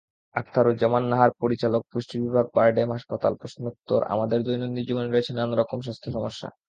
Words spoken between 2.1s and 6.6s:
বিভাগ, বারডেম হাসপাতালপ্রশ্নোত্তরআমাদের দৈনন্দিন জীবনে রয়েছে নানা রকম স্বাস্থ্যসমস্যা।